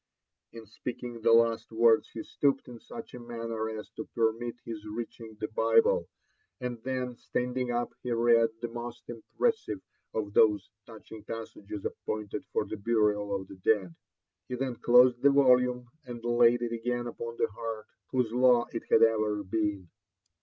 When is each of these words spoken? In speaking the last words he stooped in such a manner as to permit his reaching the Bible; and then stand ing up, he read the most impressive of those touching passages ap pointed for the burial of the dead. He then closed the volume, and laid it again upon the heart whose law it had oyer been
In 0.51 0.65
speaking 0.65 1.21
the 1.21 1.31
last 1.31 1.71
words 1.71 2.09
he 2.09 2.23
stooped 2.23 2.67
in 2.67 2.79
such 2.79 3.13
a 3.13 3.19
manner 3.19 3.69
as 3.69 3.87
to 3.91 4.09
permit 4.15 4.55
his 4.65 4.83
reaching 4.87 5.35
the 5.35 5.47
Bible; 5.47 6.09
and 6.59 6.81
then 6.83 7.15
stand 7.17 7.55
ing 7.59 7.69
up, 7.69 7.93
he 8.01 8.11
read 8.11 8.49
the 8.61 8.67
most 8.69 9.07
impressive 9.09 9.79
of 10.15 10.33
those 10.33 10.71
touching 10.87 11.23
passages 11.23 11.85
ap 11.85 11.93
pointed 12.07 12.43
for 12.51 12.65
the 12.65 12.77
burial 12.77 13.35
of 13.35 13.47
the 13.47 13.57
dead. 13.57 13.93
He 14.47 14.55
then 14.55 14.77
closed 14.77 15.21
the 15.21 15.29
volume, 15.29 15.87
and 16.07 16.25
laid 16.25 16.63
it 16.63 16.71
again 16.73 17.05
upon 17.05 17.37
the 17.37 17.49
heart 17.51 17.85
whose 18.07 18.31
law 18.31 18.65
it 18.73 18.85
had 18.89 19.03
oyer 19.03 19.43
been 19.43 19.87